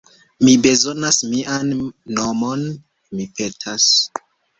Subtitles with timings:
[0.45, 1.69] Mi bezonas mian
[2.19, 2.63] monon,
[3.19, 3.85] mi petas